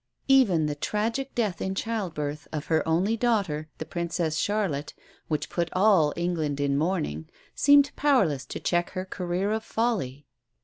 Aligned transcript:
Even 0.27 0.65
the 0.65 0.73
tragic 0.73 1.35
death 1.35 1.61
in 1.61 1.75
childbirth 1.75 2.47
of 2.51 2.65
her 2.73 2.81
only 2.87 3.15
daughter, 3.15 3.69
the 3.77 3.85
Princess 3.85 4.35
Charlotte, 4.37 4.95
which 5.27 5.47
put 5.47 5.69
all 5.73 6.11
England 6.17 6.59
in 6.59 6.75
mourning, 6.75 7.29
seemed 7.53 7.91
powerless 7.95 8.43
to 8.47 8.59
check 8.59 8.89
her 8.93 9.05
career 9.05 9.51
of 9.51 9.63
folly. 9.63 10.25